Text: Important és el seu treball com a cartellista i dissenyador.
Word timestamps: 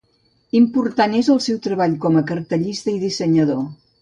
Important 0.59 1.13
és 1.19 1.29
el 1.33 1.41
seu 1.49 1.59
treball 1.67 1.93
com 2.07 2.19
a 2.19 2.25
cartellista 2.33 2.97
i 2.97 2.97
dissenyador. 3.05 3.63